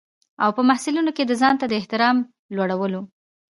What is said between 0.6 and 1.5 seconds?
محصلینو کې د